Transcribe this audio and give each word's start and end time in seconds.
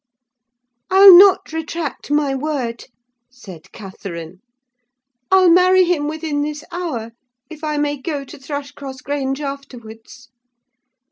"I'll 0.89 1.15
not 1.15 1.53
retract 1.53 2.09
my 2.09 2.33
word," 2.33 2.85
said 3.29 3.71
Catherine. 3.71 4.41
"I'll 5.29 5.51
marry 5.51 5.83
him 5.85 6.07
within 6.07 6.41
this 6.41 6.63
hour, 6.71 7.11
if 7.51 7.63
I 7.63 7.77
may 7.77 7.97
go 8.01 8.23
to 8.23 8.39
Thrushcross 8.39 9.01
Grange 9.01 9.41
afterwards. 9.41 10.29